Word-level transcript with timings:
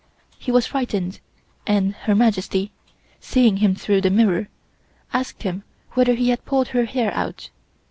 He 0.39 0.51
was 0.51 0.65
frightened, 0.65 1.19
and 1.67 1.93
Her 1.93 2.15
Majesty, 2.15 2.71
seeing 3.19 3.57
him 3.57 3.75
through 3.75 4.01
the 4.01 4.09
mirror, 4.09 4.49
asked 5.13 5.43
him 5.43 5.61
whether 5.91 6.15
he 6.15 6.29
had 6.29 6.43
pulled 6.43 6.69
her 6.69 6.85
hair 6.85 7.13
out. 7.13 7.51